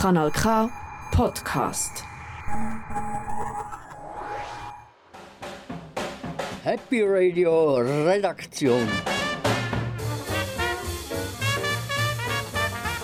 [0.00, 0.70] Kanal K
[1.10, 2.04] Podcast.
[6.62, 8.86] Happy Radio Redaktion.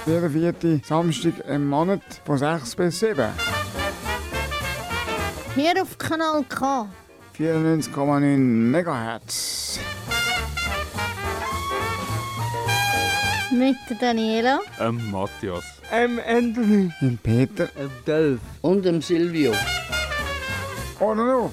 [0.06, 3.26] Jeden vierten Samstag im Monat von 6 bis 7.
[5.56, 6.88] Hier auf Kanal K.
[7.36, 8.36] 94,9
[8.70, 9.80] MHz.
[13.50, 14.60] Mit der Daniela.
[14.78, 15.64] Ähm, Matthias.
[15.96, 16.90] Ähm, Anthony.
[17.00, 17.66] Und Peter.
[17.66, 18.40] Dem Delf.
[18.62, 19.52] Und dem Silvio.
[20.98, 21.52] Oder noch?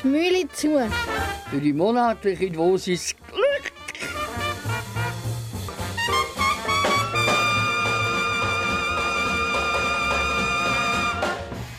[0.00, 0.80] Schmüli zu.
[1.50, 3.72] Für die monatliche Dosis Glück.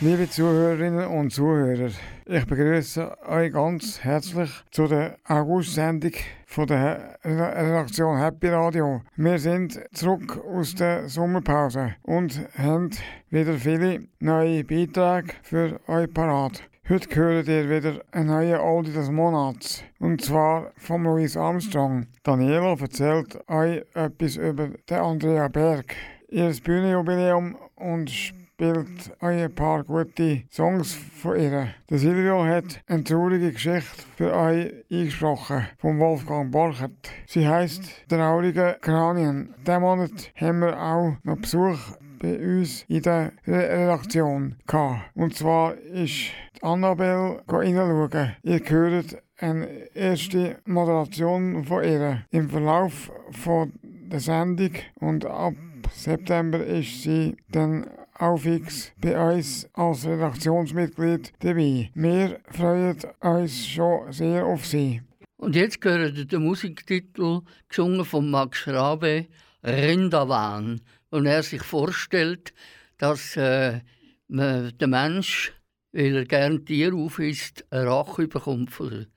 [0.02, 1.90] Liebe Zuhörerinnen und Zuhörer,
[2.28, 6.14] ich begrüße euch ganz herzlich zu der August-Sendung
[6.48, 9.02] von der Redaktion Happy Radio.
[9.16, 12.90] Wir sind zurück aus der Sommerpause und haben
[13.30, 16.64] wieder viele neue Beiträge für euch parat.
[16.90, 19.84] Heute hört ihr wieder eine neue Oldie des Monats.
[20.00, 22.08] Und zwar von Louis Armstrong.
[22.24, 25.96] Daniela erzählt euch etwas über den Andrea Berg.
[26.30, 31.68] Ihr Bühnenjubiläum und spielt ein paar gute Songs von ihr.
[31.90, 37.12] Der Silvio hat eine traurige Geschichte für euch eingesprochen von Wolfgang Borchert.
[37.28, 39.54] Sie heißt Traurige Kranien.
[39.68, 41.78] Diesen Monat haben wir auch noch Besuch
[42.20, 45.02] bei uns in der Redaktion gehabt.
[45.16, 48.36] Und zwar ist Annabelle reinschauen.
[48.42, 55.56] Ihr hört eine erste Moderation von ihr im Verlauf von der Sendung und ab
[55.92, 57.86] September ist sie dann
[58.20, 61.92] auch fix bei uns als Redaktionsmitglied dabei.
[61.94, 65.02] Wir freuen uns schon sehr auf sie.
[65.38, 69.28] Und jetzt gehört der Musiktitel, gesungen von Max Schrabe,
[69.64, 70.82] Rinderwahn.
[71.10, 72.54] Und er sich vorstellt,
[72.98, 73.82] dass äh,
[74.30, 75.54] der Mensch,
[75.92, 79.08] weil er gern Tier aufisst, eine Rache bekommt von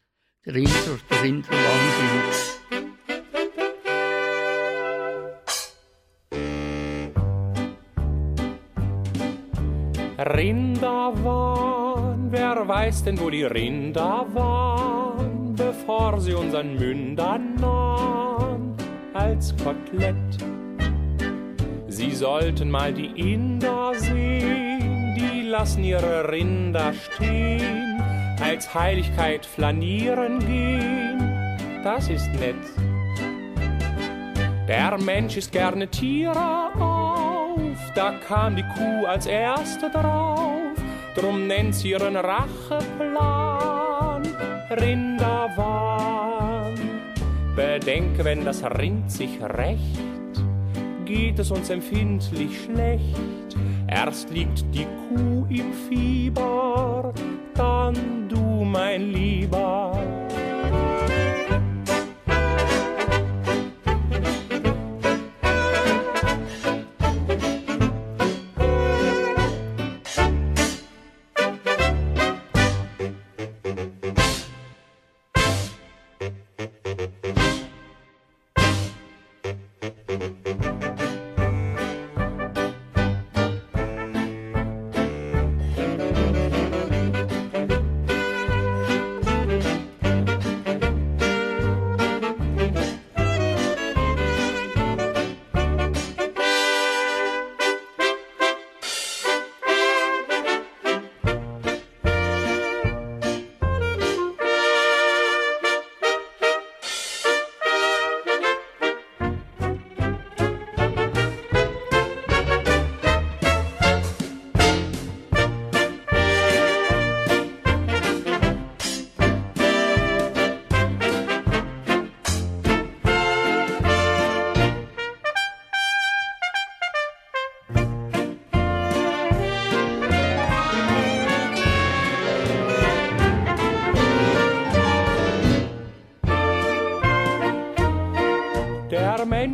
[0.44, 2.57] der Rinder, der Rinderwahn.
[10.28, 18.74] Rinder waren, wer weiß denn, wo die Rinder waren, bevor sie unseren Mündern nahen,
[19.14, 20.16] als Kotelett.
[21.88, 28.02] Sie sollten mal die Inder sehen, die lassen ihre Rinder stehen,
[28.42, 32.54] als Heiligkeit flanieren gehen, das ist nett.
[34.68, 36.97] Der Mensch ist gerne Tiere
[37.98, 40.76] da kam die Kuh als erste drauf,
[41.16, 44.22] drum nennt sie ihren Racheplan
[44.70, 46.78] Rinderwahn.
[47.56, 50.44] Bedenke, wenn das Rind sich rächt,
[51.06, 53.56] geht es uns empfindlich schlecht.
[53.88, 57.12] Erst liegt die Kuh im Fieber,
[57.54, 59.98] dann du, mein Lieber.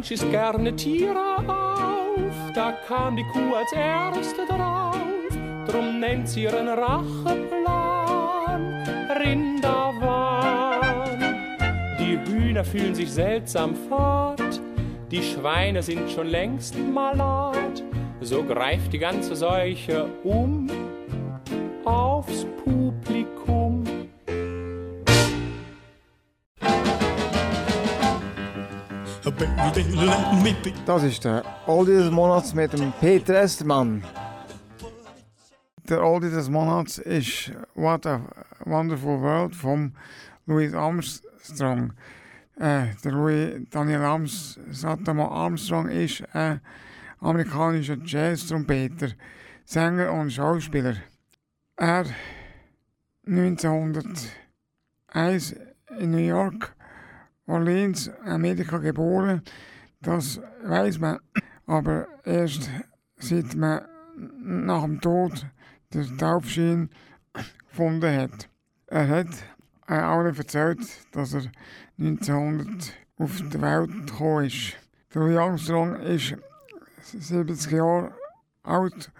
[0.05, 4.99] Mensch isst gerne Tiere auf, da kam die Kuh als erste drauf,
[5.67, 7.25] drum nennt sie ihren Racheplan.
[9.19, 10.77] Rinderwahn.
[11.99, 14.61] Die Hühner fühlen sich seltsam fort,
[15.11, 17.83] die Schweine sind schon längst malat,
[18.21, 20.54] so greift die ganze Seuche um
[30.85, 34.05] Das ist der Oldie des Monats mit dem Peter Estermann.
[35.89, 38.21] Der Oldie des Monats ist What a
[38.67, 39.95] Wonderful World von
[40.45, 41.95] Louis Armstrong.
[42.57, 46.61] Äh, der Louis Daniel Arms, Satama Armstrong ist ein
[47.21, 49.13] amerikanischer Jazz-Trompeter,
[49.65, 50.97] Sänger und Schauspieler.
[51.77, 52.05] Er
[53.27, 55.57] 1901
[55.99, 56.77] in New York,
[57.47, 59.41] Orleans, Amerika geboren.
[60.05, 61.19] Das weiß man,
[61.67, 62.69] aber erst
[63.17, 63.87] seit man
[64.43, 65.47] nach dem Tod
[65.95, 66.91] den Taubschein
[67.71, 68.51] gefunden hat.
[68.87, 69.29] Er hat
[69.87, 70.81] allen erzählt,
[71.13, 71.45] dass er
[71.99, 74.77] 1900 auf die Welt gekommen ist.
[75.15, 76.37] Louis Armstrong ist
[77.13, 78.13] 70 Jahre
[78.63, 79.11] alt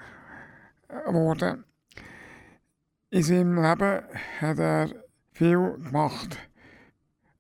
[1.07, 1.65] geworden.
[3.09, 4.03] In seinem Leben
[4.41, 4.91] hat er
[5.33, 6.37] viel gemacht.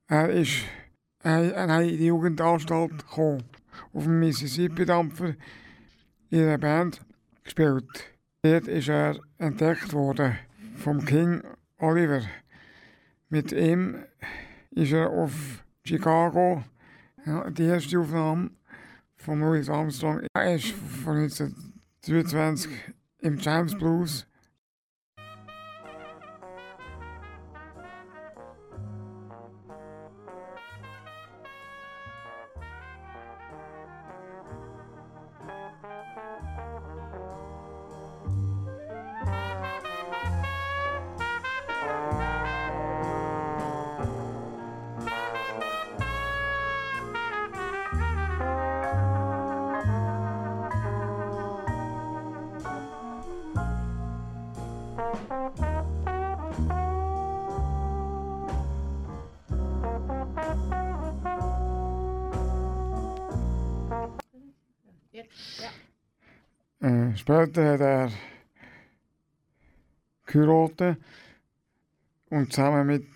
[0.06, 0.64] Er ist
[1.24, 3.44] in eine Jugendanstalt gekommen,
[3.92, 5.34] auf dem Mississippi-Dampfer
[6.30, 7.00] in einer Band
[7.42, 7.86] gespielt.
[8.42, 10.38] Dort ist er entdeckt worden
[10.76, 11.42] vom King
[11.78, 12.22] Oliver.
[13.30, 14.04] Mit ihm
[14.70, 16.62] ist er auf Chicago,
[17.52, 18.50] die erste Aufnahme
[19.16, 20.26] von Louis Armstrong.
[20.34, 20.74] Er ist
[21.04, 22.70] von 1923
[23.20, 24.26] im James Blues
[67.24, 68.12] später hat er
[70.26, 70.98] geheiratet
[72.28, 73.06] und zusammen mit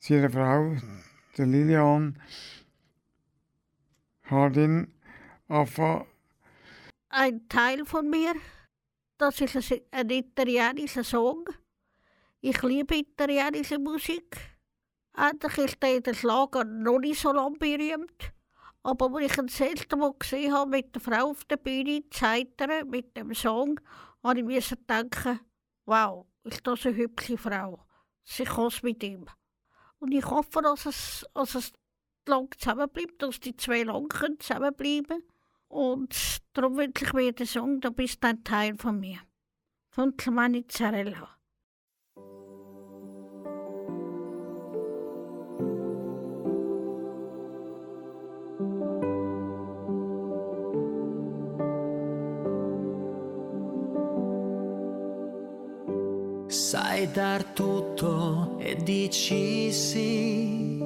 [0.00, 0.76] seiner Frau,
[1.38, 2.20] der Lilian
[4.24, 4.92] Hardin,
[5.46, 6.06] angefangen.
[7.08, 8.34] Ein Teil von mir,
[9.16, 11.44] das ist ein, italienischer Song.
[12.40, 14.36] Ich liebe italienische Musik.
[15.12, 18.33] Eigentlich ist der Schlager noch nicht so lang berühmt.
[18.86, 22.04] Aber als ich ihn das erste Mal gesehen habe mit der Frau auf der Bühne,
[22.10, 23.80] Zeitern, mit dem Song,
[24.22, 25.40] habe ich denken,
[25.86, 27.82] wow, ist das eine hübsche Frau.
[28.24, 29.24] Sie kommt mit ihm.
[30.00, 31.72] Und ich hoffe, dass es, dass es
[32.26, 34.06] lang zusammenbleibt, dass die zwei lang
[34.38, 35.22] zusammenbleiben
[35.68, 39.18] Und darum wünsche ich mir den Song, du bist ein Teil von mir.
[39.88, 41.38] Von Clemani Zarella.
[56.94, 60.78] Sai dar tutto e dici sì.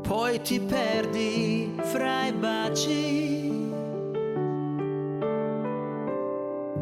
[0.00, 3.50] Poi ti perdi fra i baci.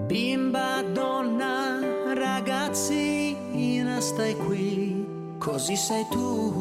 [0.04, 1.80] Bimba, donna,
[2.12, 5.06] ragazzina, stai qui.
[5.38, 6.52] Così sei tu,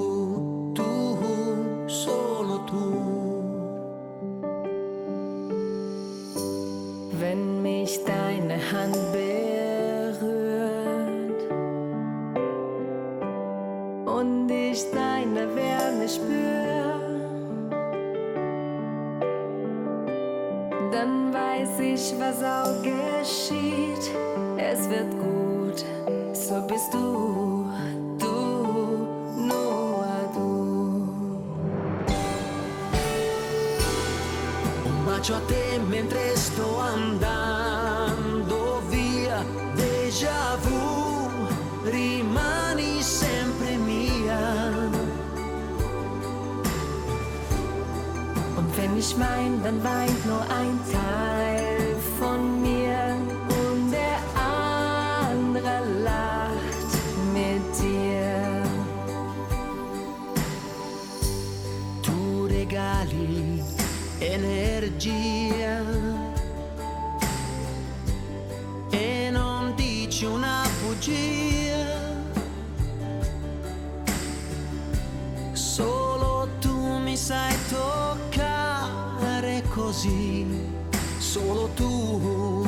[64.90, 65.84] energia.
[68.92, 72.08] E non dici una bugia.
[75.54, 80.46] Solo tu mi sai toccare così,
[81.20, 82.59] solo tu,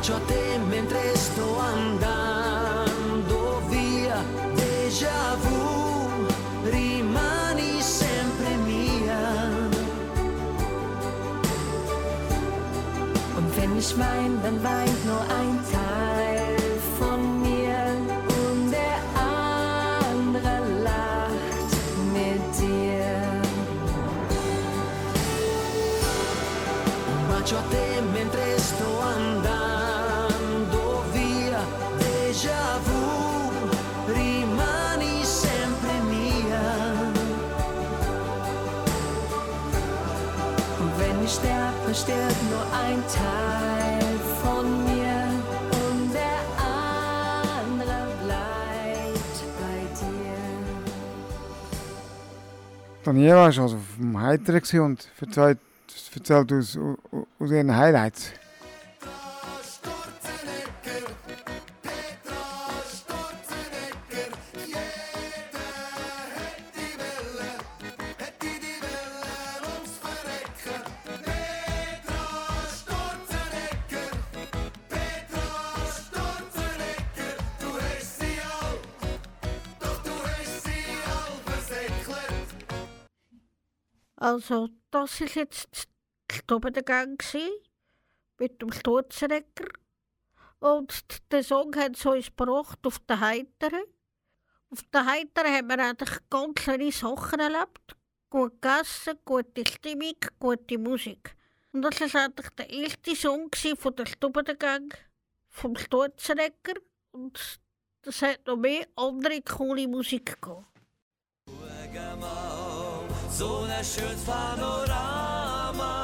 [0.00, 4.24] bacio a te mentre sto andando via,
[4.56, 6.26] déjà vu,
[6.64, 9.20] rimani sempre mia.
[13.36, 14.89] Und wenn ich wein, dann weint
[53.10, 55.58] Daniela war also vom Heiteren und erzählt,
[56.14, 56.78] erzählt aus,
[57.40, 58.32] aus ihren Highlights.
[84.20, 85.88] Also, das war jetzt
[86.46, 87.18] der Gang
[88.38, 89.68] mit dem Sturzenegger.
[90.58, 90.92] Und
[91.32, 93.82] der Song hat es uns gebracht auf der Heiteren.
[94.68, 97.96] Auf der Heiteren haben wir eigentlich ganz kleine Sachen erlebt.
[98.28, 101.34] Gut gegessen, gute Stimmung, gute Musik.
[101.72, 104.92] Und das war eigentlich der erste Song von der Stubengang,
[105.48, 106.74] vom Sturzenegger.
[107.12, 107.58] Und
[108.02, 110.66] das hat noch mehr andere coole Musik gegeben.
[113.40, 115.94] So ein schönes Panorama.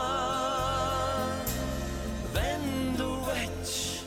[2.33, 4.07] Wenn du willst,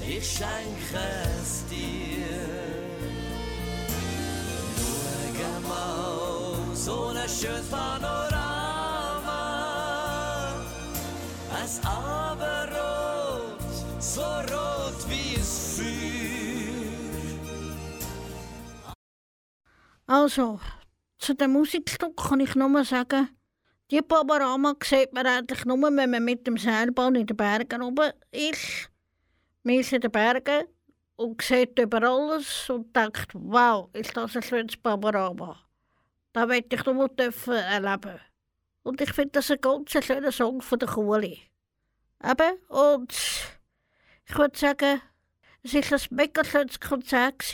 [0.00, 1.04] ich schenke
[1.38, 2.24] es dir.
[5.36, 8.22] Schau mal, so ein schönes Panorama.
[11.62, 13.60] Es Abendrot,
[13.98, 15.92] so rot wie es Feuer.
[20.06, 20.58] Also,
[21.22, 23.28] zu dem Musikstück kann ich nur sagen,
[23.90, 28.10] die Panorama sieht man eigentlich nur, wenn man mit dem Seilbahn in den Bergen oben
[28.32, 28.90] ist.
[29.62, 30.66] Man ist in den Bergen
[31.14, 35.60] und sieht über alles und denkt, wow, ist das ein schönes Panorama.
[36.32, 38.18] Das möchte ich nur dürfen erleben.
[38.82, 41.40] Und ich finde das ein ganz schöner Song von der Kuhli.
[42.24, 45.00] Eben, und ich würde sagen,
[45.62, 47.44] es war ein mega schönes Konzert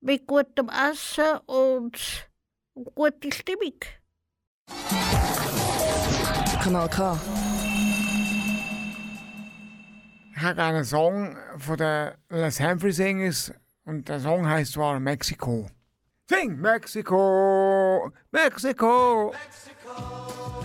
[0.00, 2.27] mit gutem Essen und
[2.84, 3.80] gute Stimmung.
[6.62, 7.18] Kanal K.
[10.36, 13.52] Ich habe einen Song von den Les Humphrey Singers
[13.84, 15.68] und der Song heißt zwar Mexiko.
[16.30, 19.32] Sing Mexiko, Mexiko.
[19.88, 20.57] we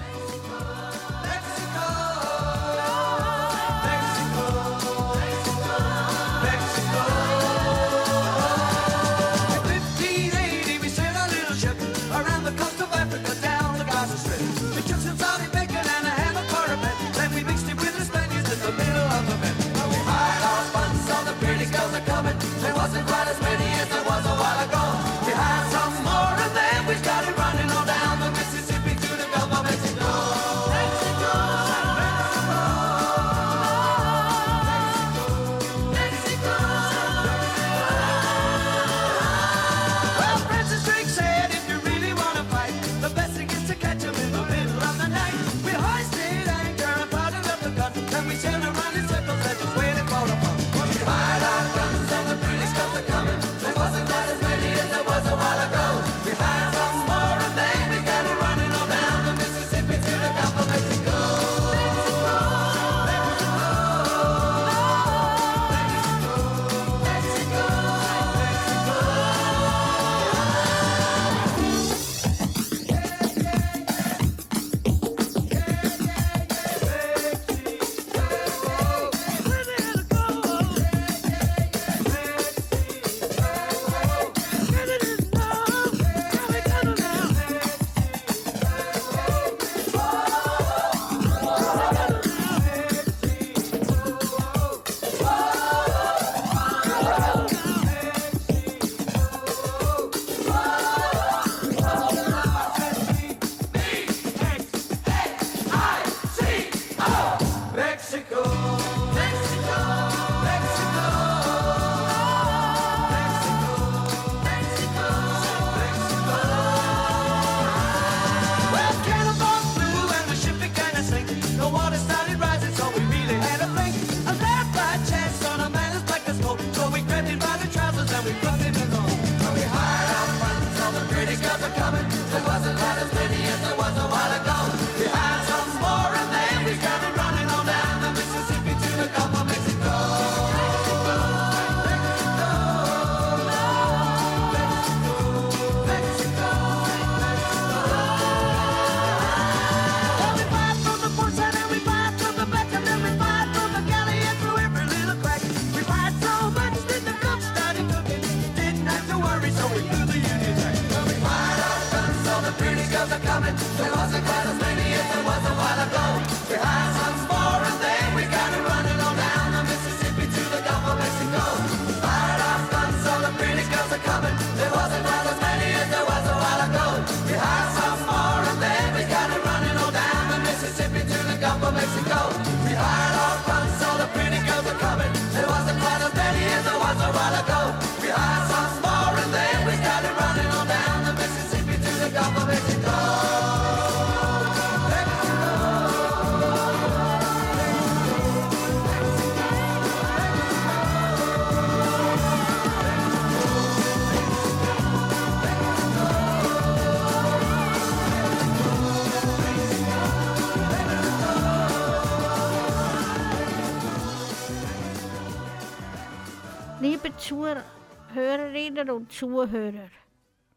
[217.18, 219.90] Zuhörerinnen und Zuhörer.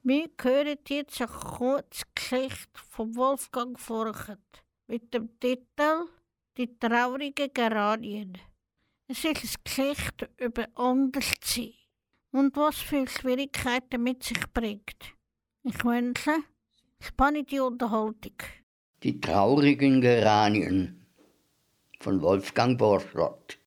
[0.03, 6.09] Wir hören jetzt eine kurze Geschichte von Wolfgang Furchert mit dem Titel
[6.57, 8.39] Die traurigen Geranien.
[9.09, 11.75] Es ist eine Geschichte über Anderssein
[12.33, 15.15] und was für Schwierigkeiten mit sich bringt.
[15.63, 16.37] Ich wünsche
[17.01, 18.37] spannende Unterhaltung.
[19.03, 21.07] Die traurigen Geranien
[22.01, 23.59] von Wolfgang Borchardt.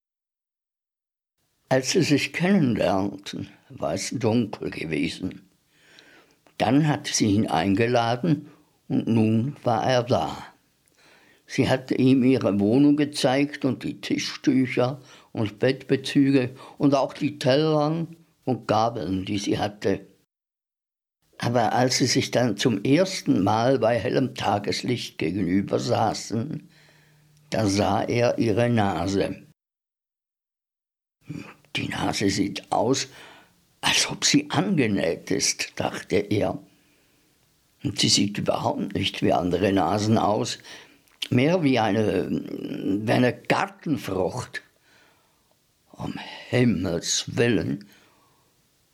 [1.71, 5.47] Als sie sich kennenlernten, war es dunkel gewesen.
[6.58, 8.49] Dann hatte sie ihn eingeladen
[8.88, 10.36] und nun war er da.
[11.45, 14.99] Sie hatte ihm ihre Wohnung gezeigt und die Tischtücher
[15.32, 20.08] und Bettbezüge und auch die Tellern und Gabeln, die sie hatte.
[21.38, 26.67] Aber als sie sich dann zum ersten Mal bei hellem Tageslicht gegenüber saßen,
[27.51, 29.43] da sah er ihre Nase.
[31.75, 33.08] Die Nase sieht aus,
[33.82, 36.60] als ob sie angenäht ist, dachte er.
[37.84, 40.60] Und sie sieht überhaupt nicht wie andere Nasen aus,
[41.29, 44.62] mehr wie eine, wie eine Gartenfrucht.
[45.91, 46.15] Um
[46.49, 47.86] Himmels willen,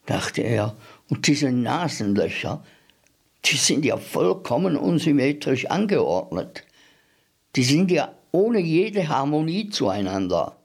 [0.06, 0.76] dachte er,
[1.10, 2.64] und diese Nasenlöcher,
[3.46, 6.64] die sind ja vollkommen unsymmetrisch angeordnet.
[7.56, 10.58] Die sind ja ohne jede Harmonie zueinander.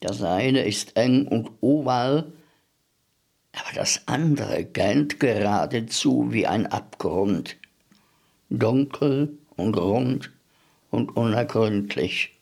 [0.00, 2.32] Das eine ist eng und oval,
[3.52, 7.56] aber das andere gähnt geradezu wie ein Abgrund,
[8.50, 10.30] dunkel und rund
[10.90, 12.38] und unergründlich.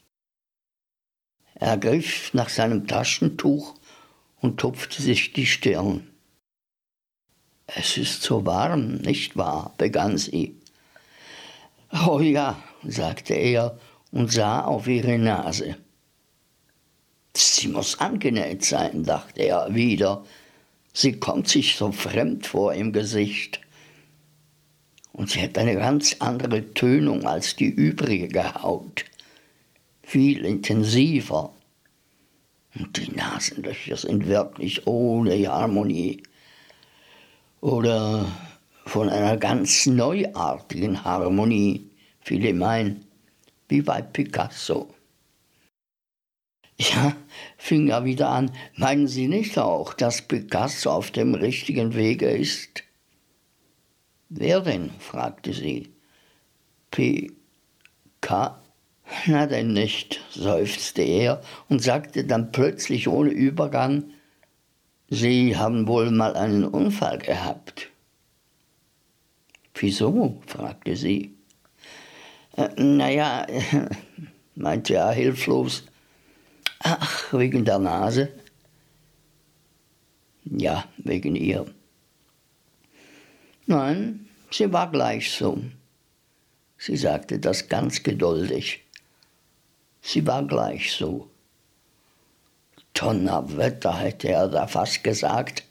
[1.55, 3.75] Er griff nach seinem Taschentuch
[4.41, 6.07] und tupfte sich die Stirn.
[7.67, 9.75] Es ist so warm, nicht wahr?
[9.79, 10.61] begann sie.
[12.07, 13.79] Oh ja, sagte er
[14.13, 15.77] und sah auf ihre Nase.
[17.37, 20.25] Sie muss angenäht sein, dachte er wieder.
[20.93, 23.61] Sie kommt sich so fremd vor im Gesicht.
[25.13, 29.05] Und sie hat eine ganz andere Tönung als die übrige Haut.
[30.03, 31.53] Viel intensiver.
[32.75, 36.23] Und die Nasenlöcher sind wirklich ohne Harmonie.
[37.61, 38.27] Oder
[38.87, 41.91] von einer ganz neuartigen Harmonie.
[42.21, 43.05] Viele meinen,
[43.69, 44.96] wie bei Picasso.
[46.79, 47.17] Ja,
[47.57, 48.51] fing er wieder an.
[48.77, 52.85] Meinen Sie nicht auch, dass Picasso auf dem richtigen Wege ist?
[54.29, 54.91] Wer denn?
[54.99, 55.89] fragte sie.
[56.91, 57.31] P.
[58.21, 58.61] K.
[59.27, 64.11] Na denn nicht, seufzte er und sagte dann plötzlich ohne Übergang,
[65.09, 67.91] Sie haben wohl mal einen Unfall gehabt.
[69.75, 70.43] Wieso?
[70.47, 71.37] fragte sie.
[72.57, 73.47] Äh, naja,
[74.57, 75.85] meinte er hilflos,
[76.87, 78.29] ach, wegen der Nase.
[80.45, 81.67] Ja, wegen ihr.
[83.67, 85.61] Nein, sie war gleich so.
[86.79, 88.85] Sie sagte das ganz geduldig.
[90.01, 91.29] Sie war gleich so.
[92.95, 95.65] Donnerwetter, hätte er da fast gesagt,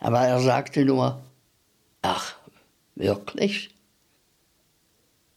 [0.00, 1.22] aber er sagte nur,
[2.00, 2.34] ach,
[2.94, 3.74] wirklich?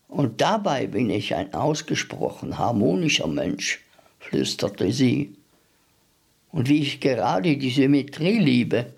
[0.08, 3.85] Und dabei bin ich ein ausgesprochen harmonischer Mensch,
[4.30, 5.36] flüsterte sie.
[6.52, 8.94] Und wie ich gerade die Symmetrie liebe,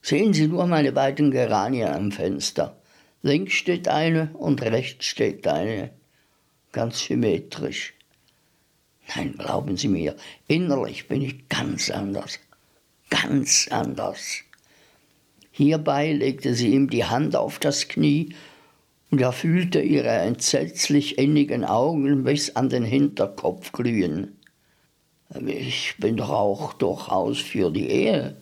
[0.00, 2.76] sehen Sie nur meine beiden Geranien am Fenster.
[3.22, 5.90] Links steht eine und rechts steht eine,
[6.72, 7.94] ganz symmetrisch.
[9.14, 10.14] Nein, glauben Sie mir,
[10.46, 12.38] innerlich bin ich ganz anders.
[13.10, 14.44] Ganz anders.
[15.50, 18.34] Hierbei legte sie ihm die Hand auf das Knie
[19.10, 24.36] und er fühlte ihre entsetzlich innigen Augen bis an den Hinterkopf glühen.
[25.46, 28.36] Ich bin doch auch durchaus für die Ehe,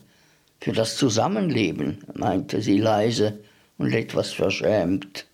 [0.61, 3.39] für das Zusammenleben, meinte sie leise
[3.77, 5.25] und etwas verschämt.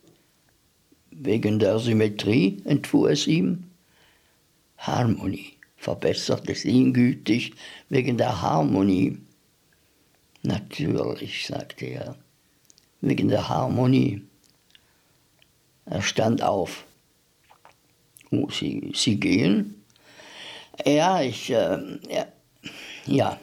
[1.11, 3.65] Wegen der Symmetrie, entfuhr es ihm.
[4.77, 7.53] Harmonie, verbesserte sie ihn gütig,
[7.89, 9.17] wegen der Harmonie.
[10.41, 12.15] Natürlich, sagte er,
[13.01, 14.21] wegen der Harmonie.
[15.85, 16.85] Er stand auf.
[18.31, 19.78] Oh, Sie, Sie gehen?
[20.85, 21.77] Ja, ich, äh,
[22.09, 22.25] ja,
[23.05, 23.39] ja.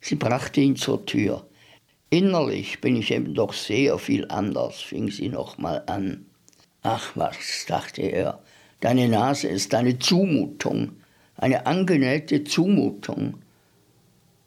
[0.00, 1.46] Sie brachte ihn zur Tür.
[2.10, 6.26] Innerlich bin ich eben doch sehr viel anders, fing sie nochmal an.
[6.82, 8.40] Ach was, dachte er,
[8.80, 10.92] Deine Nase ist eine Zumutung,
[11.36, 13.38] eine angenähte Zumutung.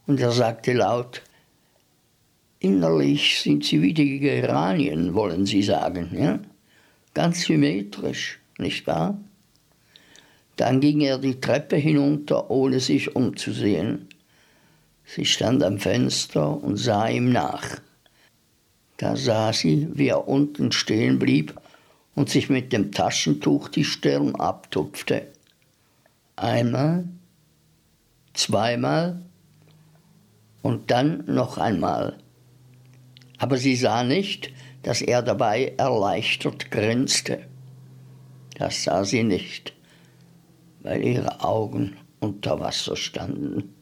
[0.07, 1.21] Und er sagte laut,
[2.59, 6.39] innerlich sind sie wie die Geranien, wollen Sie sagen, ja?
[7.13, 9.19] Ganz symmetrisch, nicht wahr?
[10.61, 14.09] Dann ging er die Treppe hinunter, ohne sich umzusehen.
[15.05, 17.81] Sie stand am Fenster und sah ihm nach.
[18.97, 21.59] Da sah sie, wie er unten stehen blieb
[22.13, 25.29] und sich mit dem Taschentuch die Stirn abtupfte.
[26.35, 27.05] Einmal,
[28.35, 29.19] zweimal
[30.61, 32.17] und dann noch einmal.
[33.39, 37.47] Aber sie sah nicht, dass er dabei erleichtert grinste.
[38.59, 39.73] Das sah sie nicht,
[40.83, 43.75] weil ihre Augen unter Wasser standen.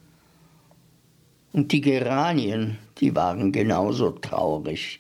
[1.52, 5.00] Und die Geranien, die waren genauso traurig.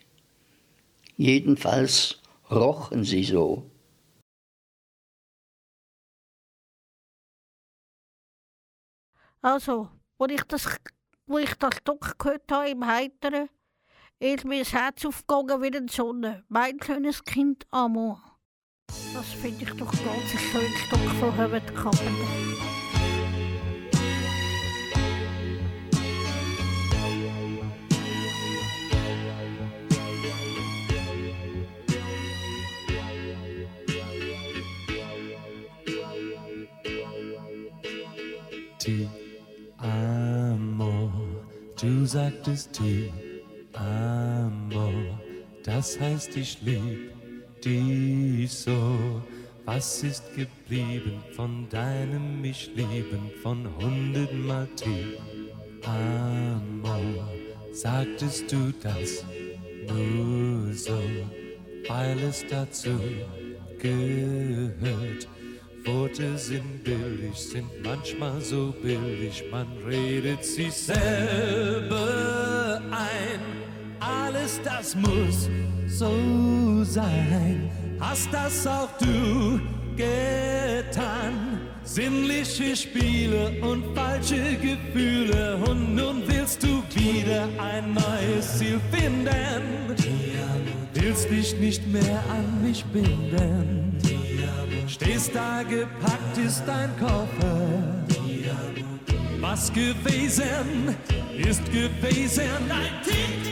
[1.15, 3.69] Jedenfalls rochen sie so.
[9.41, 10.77] Also, wo ich das,
[11.25, 13.49] wo ich das Stück gehört habe im Heiteren,
[14.19, 16.43] ist mir das Herz aufgegangen wie die Sonne.
[16.49, 18.28] Mein kleines Kind Amor.
[19.13, 22.27] Das finde ich doch ganz ein schönes Stück von Herbert Carpenter.
[38.79, 39.09] Ti
[39.77, 41.11] amo,
[41.79, 43.11] du sagtest ti
[43.73, 44.91] amo,
[45.63, 47.18] das heißt ich lieb
[47.63, 49.21] dich so.
[49.65, 55.17] Was ist geblieben von deinem mich lieben von hundertmal ti
[55.83, 57.23] amo?
[57.71, 59.23] Sagtest du das
[59.87, 60.99] nur so,
[61.87, 62.99] weil es dazu
[63.77, 65.27] gehört?
[65.85, 72.01] Worte sind billig, sind manchmal so billig, man redet sich selber
[72.91, 73.58] ein.
[74.09, 75.49] Alles das muss
[75.87, 77.69] so sein,
[77.99, 79.59] hast das auch du
[79.95, 81.59] getan.
[81.83, 89.95] Sinnliche Spiele und falsche Gefühle und nun willst du wieder ein neues Ziel finden.
[90.93, 93.97] Willst dich nicht mehr an mich binden.
[94.87, 98.05] Stehst da gepackt ist dein Koffer.
[99.41, 100.95] Was gewesen
[101.37, 102.43] ist gewesen.
[102.69, 103.48] Ein Tick,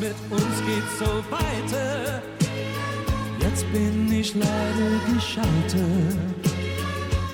[0.00, 2.22] mit uns geht so weiter.
[3.38, 6.16] Jetzt bin ich leider gescheitert,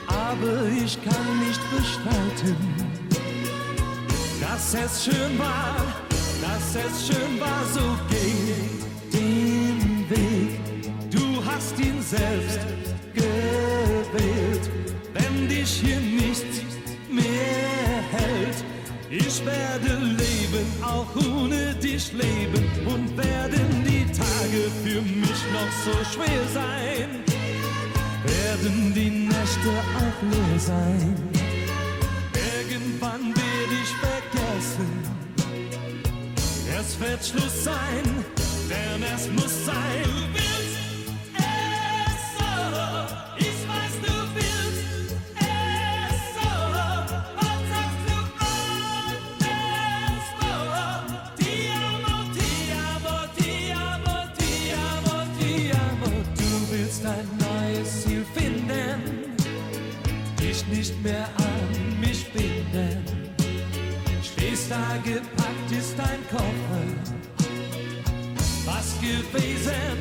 [0.09, 2.57] aber ich kann nicht bestreiten,
[4.41, 5.77] dass es schön war,
[6.43, 10.61] dass es schön war, so geht den Weg.
[11.11, 12.67] Du hast ihn selbst
[13.15, 14.71] gewählt,
[15.15, 16.63] wenn dich hier nichts
[17.09, 18.65] mehr hält.
[19.09, 20.16] Ich werde
[20.87, 27.09] auch ohne dich leben und werden die Tage für mich noch so schwer sein.
[28.25, 29.71] Werden die Nächte
[30.03, 31.15] auch leer sein.
[32.59, 34.91] Irgendwann werde ich vergessen.
[36.79, 38.05] Es wird Schluss sein,
[38.69, 40.46] denn es muss sein.
[61.07, 63.05] Mehr an mich binden.
[64.23, 66.85] Stehst da gepackt ist dein Koffer.
[68.65, 69.99] Was gewesen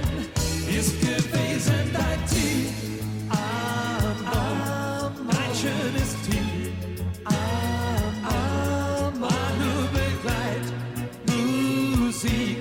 [0.80, 2.70] ist gewesen dein Team.
[3.30, 6.50] Amor, ein schönes Team.
[7.26, 12.60] Amor, war nur Begleitmusik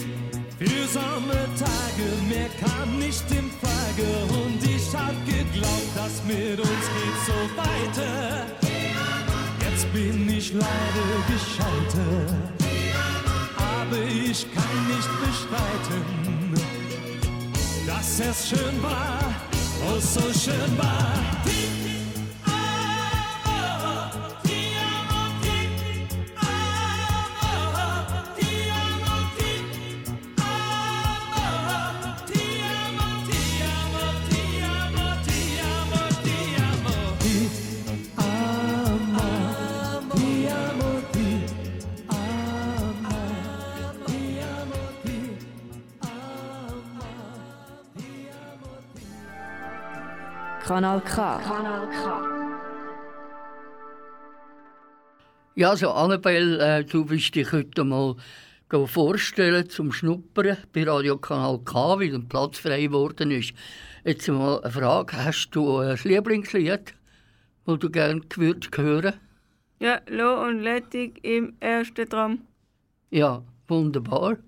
[0.59, 2.07] für Sommertage.
[2.29, 4.09] Mehr kam nicht in Frage
[4.41, 4.74] und ich
[5.07, 8.47] hab geglaubt, das mit uns geht so weiter.
[9.61, 12.55] Jetzt bin ich leider gescheitert
[13.85, 16.55] aber ich kann nicht bestreiten,
[17.87, 19.35] dass es schön war,
[19.89, 21.44] oh so schön war.
[50.65, 51.41] Kanal K.
[55.57, 58.17] Ja, also Annabelle, äh, du bist dich heute mal
[58.71, 63.53] go vorstellen zum Schnuppern bei Radiokanal K, weil ein Platz frei geworden ist.
[64.05, 66.95] Jetzt mal eine Frage, hast du ein Lieblingslied,
[67.67, 69.13] das du gerne würdest hören?
[69.81, 72.39] Ja, Lo und Lettig im ersten Tram.
[73.11, 74.39] Ja, wunderbar.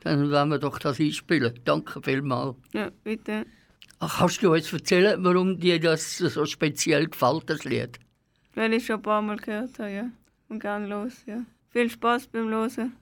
[0.00, 1.60] Dann werden wir doch das einspielen.
[1.64, 2.56] Danke vielmals.
[2.72, 3.46] Ja, bitte.
[4.02, 7.98] Ach, kannst du uns erzählen, warum dir das so speziell gefällt, das Lied?
[8.54, 10.04] Weil ich schon ein paar Mal gehört habe, ja.
[10.48, 11.42] Und gern los, ja.
[11.68, 12.96] Viel Spaß beim Losen.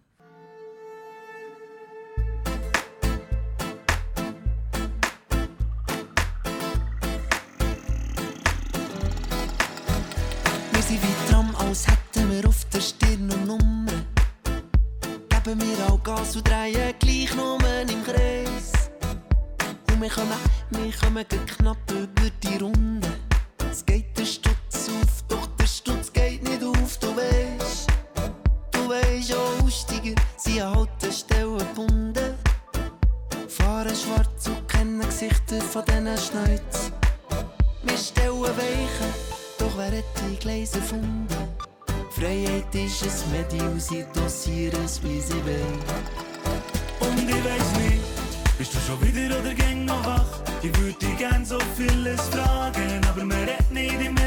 [10.73, 13.93] Wir sind wie Tram, als hätten wir auf der Stirn und Nummer.
[15.29, 17.57] Geben wir auch Gas und drehen gleich nur
[17.89, 18.28] im Kreis.
[19.99, 20.39] Und wir kommen,
[20.71, 23.09] wir kommen knapp über die Runde.
[23.69, 27.89] Es geht der Stutz auf, doch der Stutz geht nicht auf, du weißt.
[28.71, 32.35] Du weißt, Aussteiger sind an Haltestellen gebunden.
[33.49, 36.93] Fahren schwarz und kennen Gesichter von diesen Schnäuzen.
[37.83, 39.15] Wir stellen Weichen,
[39.59, 41.27] doch wer hat die Gleise erfunden?
[42.11, 45.83] Freiheit ist ein Medium, sie dosieren es, wie sie wollen.
[47.01, 47.98] Und ich weiss nicht,
[48.59, 50.43] bist du schon wieder oder gäng noch wach?
[50.63, 54.18] Ich würde dich gern so vieles fragen, aber man redet nicht im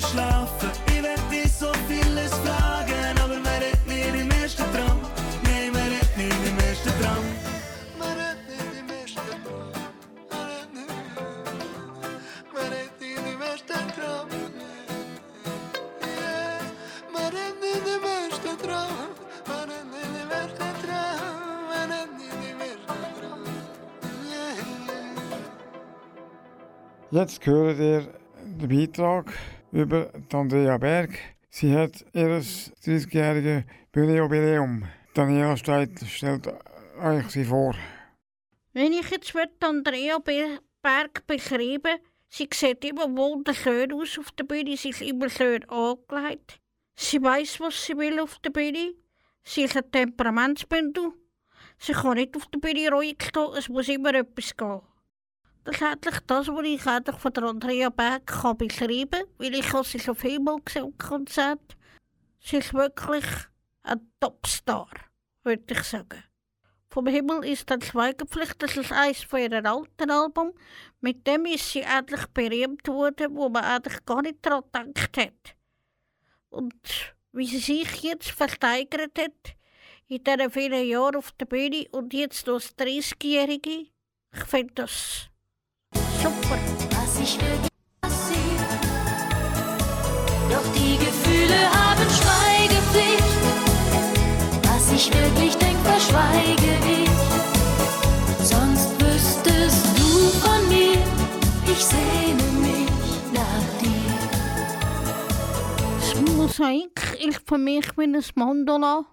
[0.00, 0.70] verschlafen.
[0.88, 5.00] Ich werd dich so vieles fragen, aber man redet nicht im ersten Tram.
[5.44, 7.24] Nein, man redet nicht im ersten Tram.
[7.98, 9.58] Man redet nicht im ersten Tram,
[12.52, 14.28] man redet nicht, im ersten Tram.
[17.12, 18.94] Man redet nicht im ersten Tram,
[19.48, 21.20] man redet nicht im ersten Tram,
[21.70, 23.40] man redet nicht im ersten Tram.
[27.10, 28.02] Jetzt hört ihr
[28.44, 29.26] den Beitrag
[29.76, 31.10] über Andrea Berg.
[31.50, 34.84] Sie hat ihr 30-jähriges Jubiläum.
[35.14, 36.48] Daniela Steit stellt
[36.98, 37.74] euch sie vor.
[38.72, 41.90] Wenn ich jetzt Andrea Be- Berg beschreibe,
[42.28, 46.58] sie sieht immer wunderschön aus auf der Bühne, sie ist immer schön angelegt.
[46.94, 48.94] Sie weiß, was sie will auf der Bühne.
[49.44, 51.12] Sie ist ein Temperamentsbündel.
[51.78, 54.80] Sie kann nicht auf der Bühne ruhig stehen, es muss immer etwas gehen.
[55.66, 59.52] Das ist eigentlich das, was ich eigentlich von der Andrea Berg kann beschreiben kann, weil
[59.52, 61.76] ich habe sie schon vielmal gesehen am Konzert.
[62.38, 63.24] Sie ist wirklich
[63.82, 64.88] ein Topstar,
[65.42, 66.22] würde ich sagen.
[66.88, 70.52] Vom Himmel ist ein Schweigepflicht, das ist eines von ihren alten Album.
[71.00, 75.56] Mit dem ist sie endlich berühmt geworden, wo man eigentlich gar nicht daran gedacht hat.
[76.48, 79.56] Und wie sie sich jetzt versteigert hat,
[80.06, 83.88] in diesen vielen Jahren auf der Bühne und jetzt als 30-Jährige,
[84.32, 85.28] ich finde das
[86.26, 86.58] Schnupfen.
[86.90, 87.58] Was ich will,
[88.00, 88.70] passiert.
[90.50, 93.22] Doch die Gefühle haben Schweigepflicht.
[94.64, 97.10] Was ich wirklich denke, verschweige ich.
[98.44, 100.08] Sonst wüsstest du
[100.40, 100.98] von mir,
[101.64, 102.90] ich sehne mich
[103.32, 104.16] nach dir.
[106.00, 109.04] Das Mosaik ist für mich wie ein Mandala,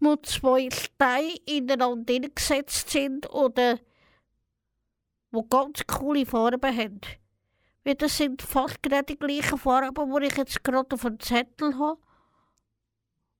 [0.00, 3.78] wo zwei Steine ineinander gesetzt sind oder
[5.32, 7.00] wo ganz coole Farben haben.
[7.84, 11.76] Weil das sind fast genau die gleichen Farben, die ich jetzt gerade auf dem Zettel
[11.78, 11.98] habe.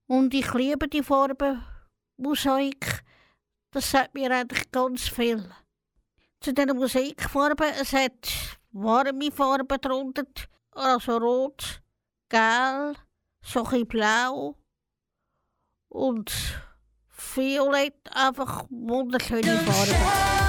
[0.07, 1.63] Und ich liebe die Farben
[2.17, 3.05] Mosaik.
[3.71, 5.49] Das sagt mir eigentlich ganz viel.
[6.41, 10.25] Zu diesen Mosaikfarben, es hat warme Farben drunter,
[10.73, 11.81] also rot,
[12.29, 12.99] gelb,
[13.43, 14.57] so ein blau
[15.89, 16.33] und
[17.35, 20.43] violett, einfach wunderschöne Farben.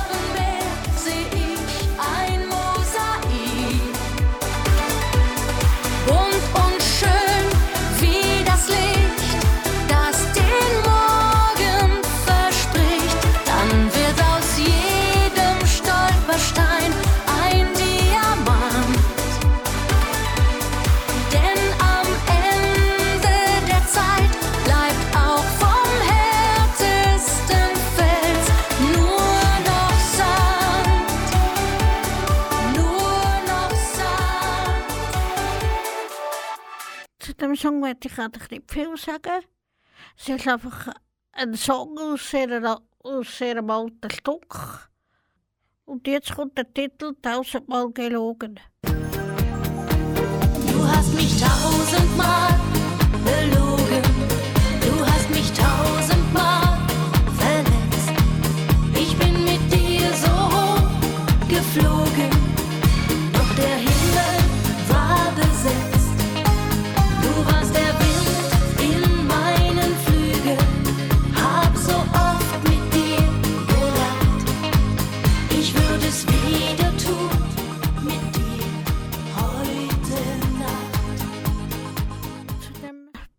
[37.53, 39.43] Zu dem Song möchte ich eigentlich nicht viel sagen.
[40.17, 40.87] Es ist einfach
[41.33, 44.89] ein Song aus einer, aus einem alten Stück.
[45.85, 48.59] Und jetzt kommt der Titel Tausendmal gelogen.
[48.81, 52.59] Du hast mich tausendmal
[53.23, 53.62] belogen.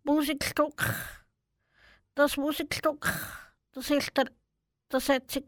[0.05, 0.93] Musikstück.
[2.13, 3.11] Das Musikstück,
[3.73, 4.31] das ist der,
[4.89, 5.43] das hat sie,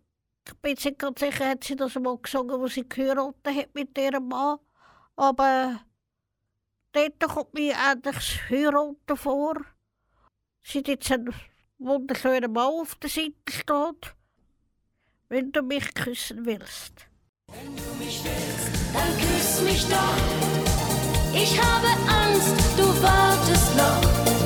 [0.46, 3.98] ich bin nicht ganz sicher, hat sie das mal gesungen, wo sie geheiratet hat mit
[3.98, 4.58] ihrem Mann.
[5.16, 5.80] Aber
[6.92, 9.56] dort kommt mir eigentlich das Heiraten vor.
[10.64, 11.34] Sie hat jetzt einen
[11.78, 14.16] wunderschönen Mann auf der Seite steht.
[15.30, 17.08] Wenn du mich küssen willst.
[17.48, 20.58] Dann küss mich doch.
[21.34, 24.37] Ich habe Angst, du wartest noch,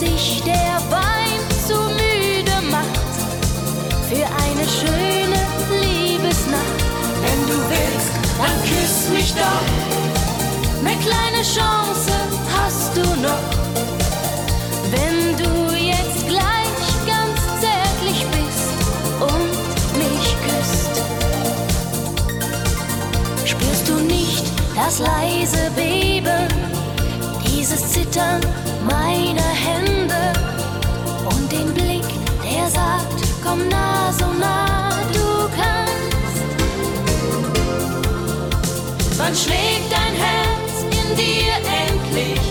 [0.00, 3.14] dich der Wein zu müde macht.
[4.08, 5.40] Für eine schöne
[5.82, 6.80] Liebesnacht.
[7.22, 9.64] Wenn du willst, dann küss mich doch.
[10.80, 12.12] Eine kleine Chance
[12.56, 13.48] hast du noch.
[14.90, 18.70] Wenn du jetzt gleich ganz zärtlich bist
[19.20, 19.52] und
[19.98, 21.02] mich küsst.
[23.44, 24.44] Spürst du nicht
[24.76, 26.48] das leise Beben,
[27.58, 28.40] dieses Zittern
[28.88, 30.32] meiner Hände
[31.24, 32.04] und den Blick,
[32.44, 36.44] der sagt, komm nah, so nah du kannst.
[39.18, 41.54] Wann schlägt dein Herz in dir
[41.84, 42.47] endlich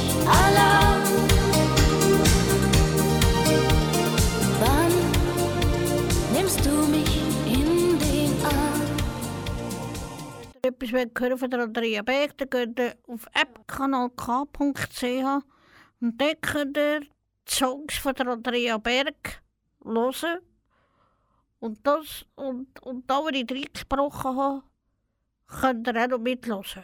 [10.67, 15.03] etwas hören von der Andrea Berg, dann geht ihr auf appkanalk.ch
[15.99, 17.07] und dort könnt ihr die
[17.49, 19.41] Songs von der Andrea Berg
[19.83, 20.39] hören.
[21.59, 24.63] Und das, und, und da, wo ich reingesprochen habe,
[25.47, 26.83] könnt ihr auch noch mithören.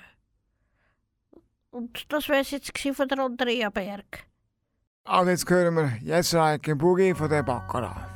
[1.70, 4.26] Und das wäre es jetzt von der Andrea Berg.
[5.06, 8.13] Also jetzt hören wir jetzt like Boogie von der Baccarat.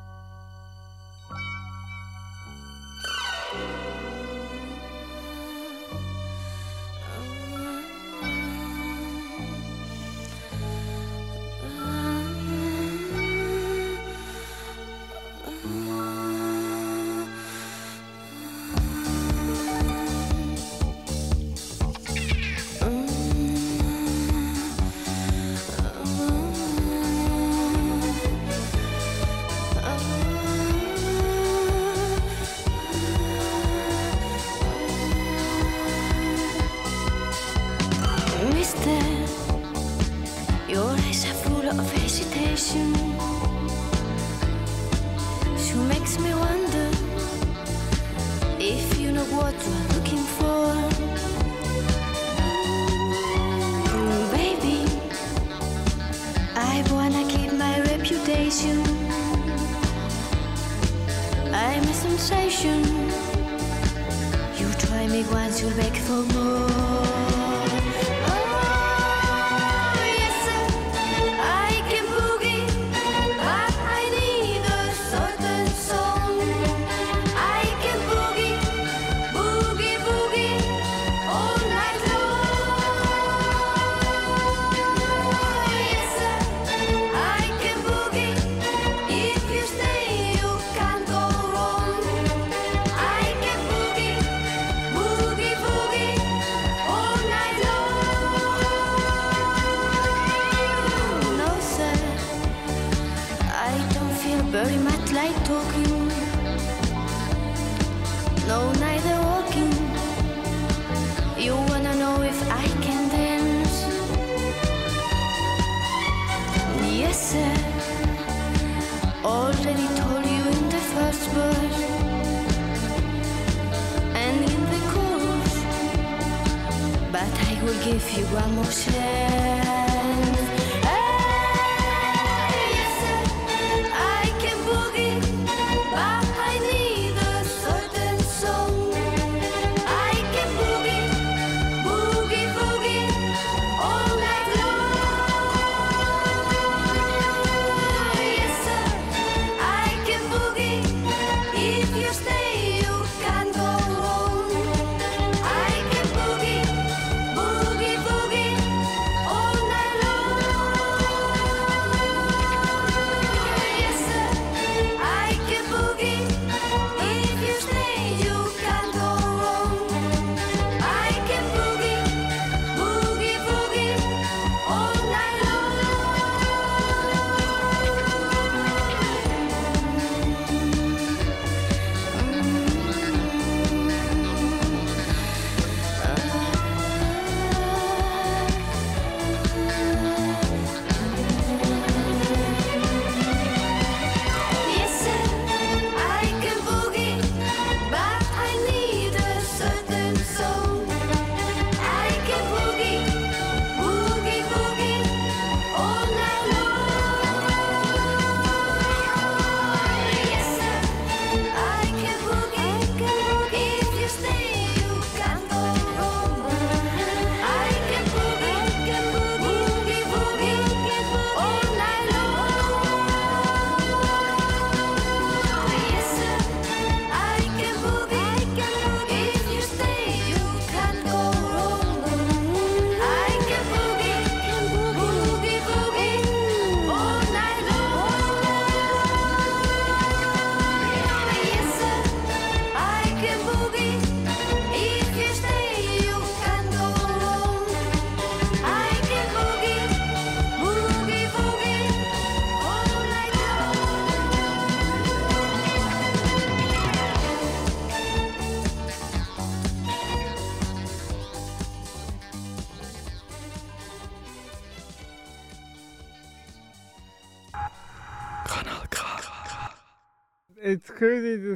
[127.92, 129.47] give you one more chance.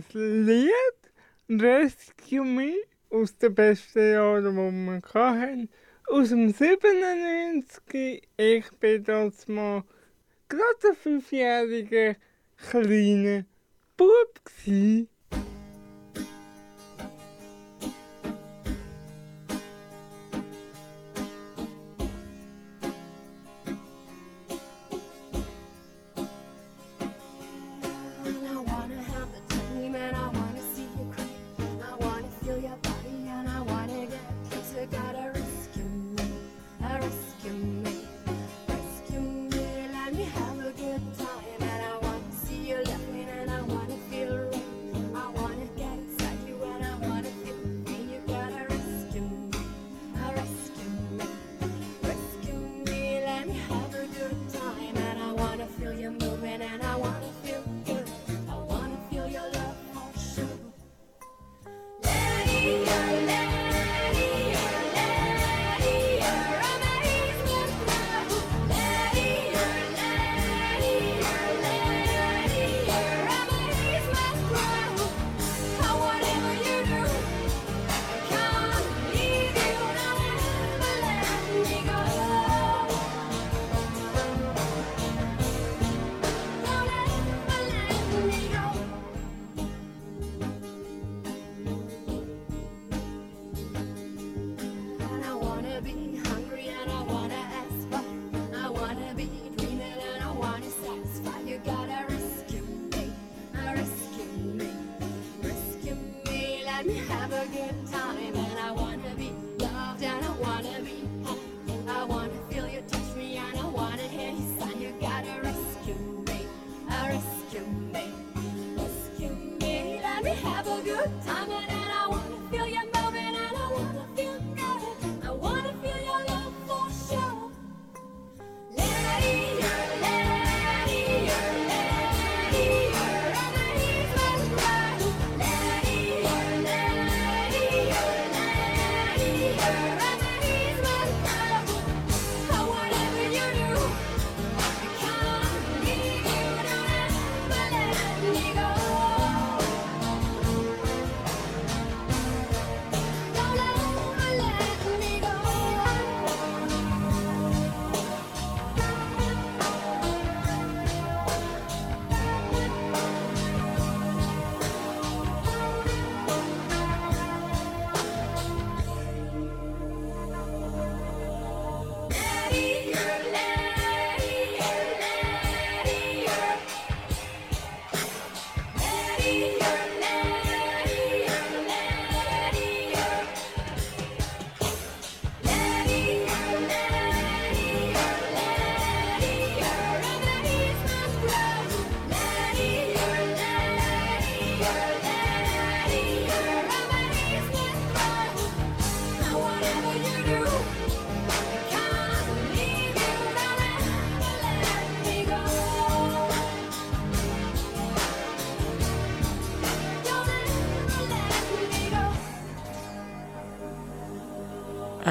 [0.02, 0.72] das Lied
[1.50, 2.74] Rescue Me
[3.10, 5.70] aus den besten Jahren, die wir hatten.
[6.08, 8.28] Aus dem 97.
[8.38, 9.84] Ich bin das mal
[10.50, 12.16] gerade ein fünfjähriger
[12.58, 13.46] kleiner
[13.98, 14.42] Bub.
[14.44, 15.11] Gewesen.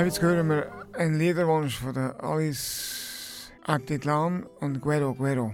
[0.01, 5.53] Und jetzt hören wir einen Liederwunsch von der Alice Atitlan und Guero Guero.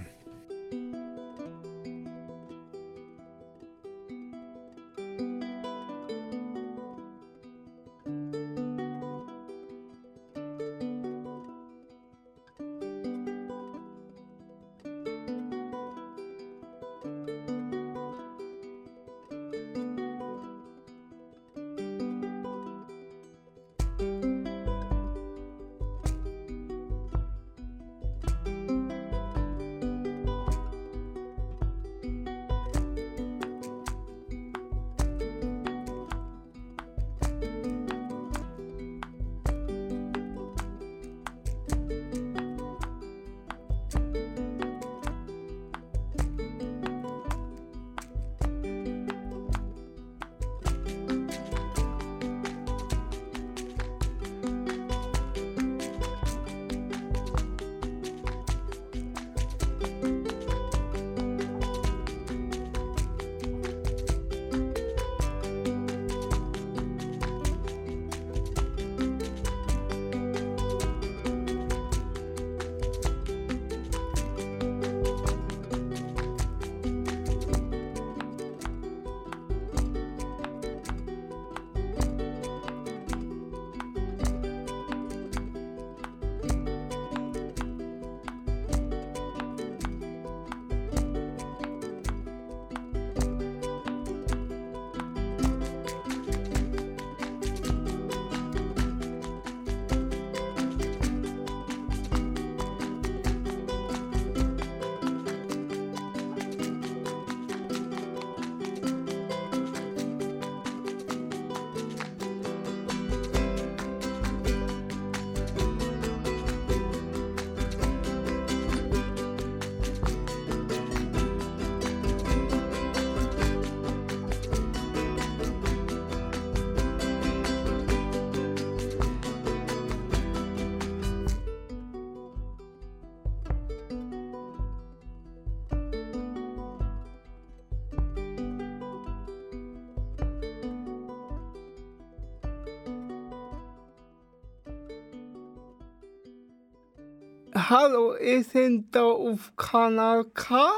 [147.69, 150.71] Hallo, ihr seid hier auf Kanal K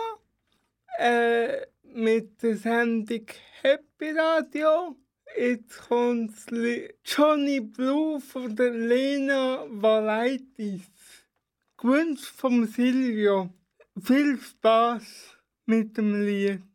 [0.99, 3.27] äh, mit der Sendung
[3.61, 4.97] Happy Radio.
[5.37, 6.33] Jetzt kommt
[7.05, 10.81] Johnny Blue von der Lena Valaitis.
[11.77, 13.51] Gewünscht vom Silvio.
[14.03, 15.37] Viel Spaß
[15.67, 16.68] mit dem Lied.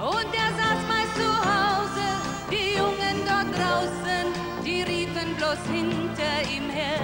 [0.00, 2.06] Und er saß meist zu Hause,
[2.50, 4.26] die Jungen dort draußen,
[4.64, 7.00] die riefen bloß hinter ihm her.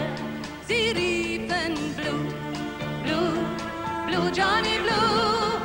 [0.66, 2.26] Sie riefen Blue,
[3.04, 3.36] Blue,
[4.06, 5.60] Blue Johnny Blue.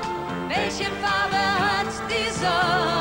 [0.47, 2.98] Welche Farbe hat die Sonne?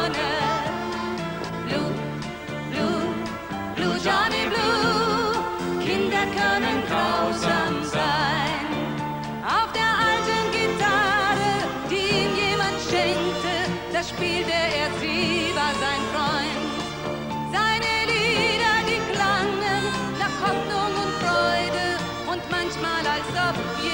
[23.19, 23.88] Manchmal als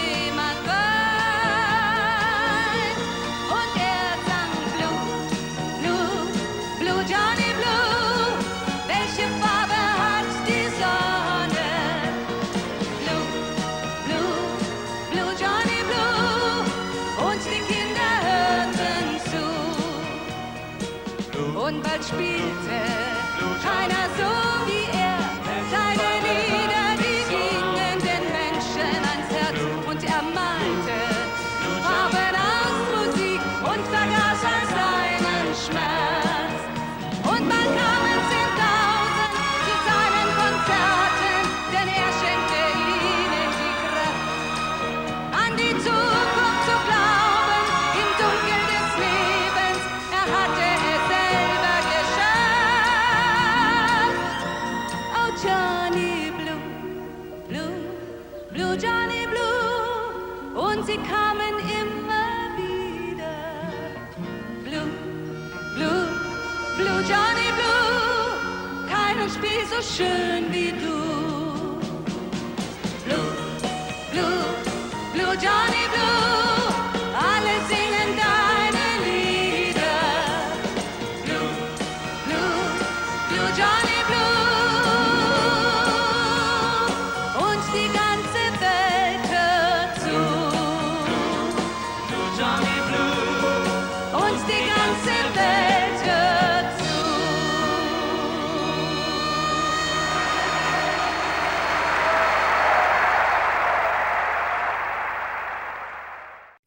[69.97, 70.44] schön.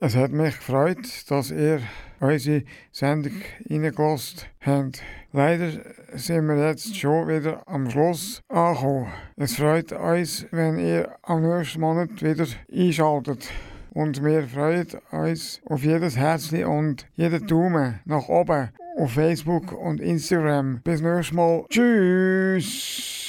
[0.08, 1.82] Es hat mich gefreut, dass ihr
[2.22, 5.01] unsere Sendung reingelassen habt.
[5.34, 5.70] Leider
[6.14, 9.08] sind wir jetzt schon wieder am Schluss angekommen.
[9.36, 13.49] Es freut uns, wenn ihr am nächsten Monat wieder einschaltet.
[13.93, 19.99] Und wir freuen uns auf jedes Herzchen und jeden Daumen nach oben auf Facebook und
[19.99, 20.80] Instagram.
[20.86, 21.66] Bis nächstes Mal.
[21.68, 23.27] Tschüss!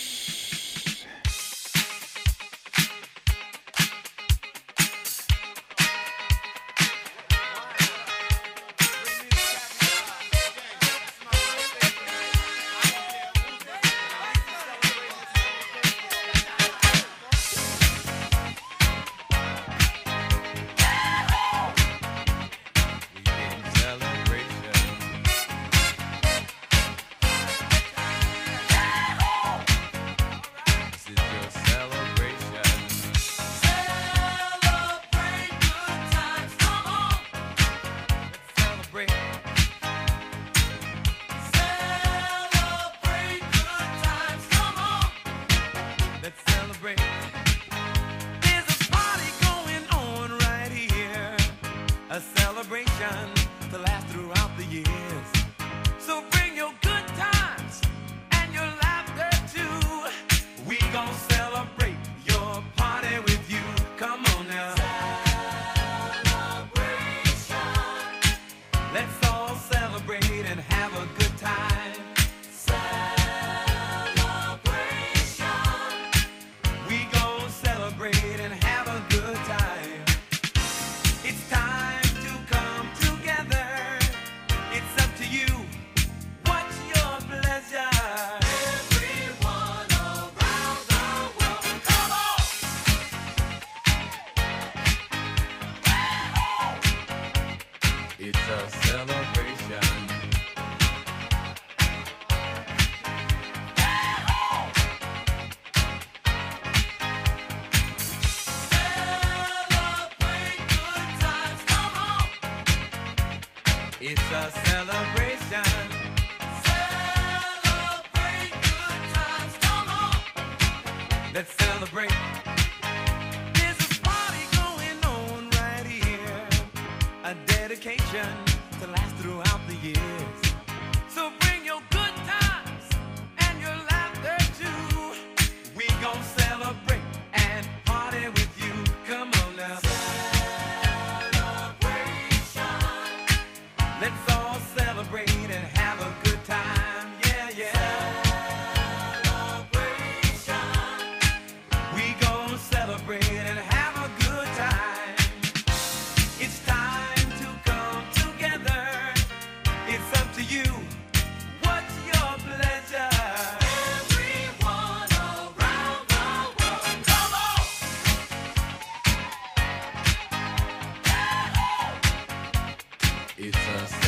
[173.50, 174.07] Jesus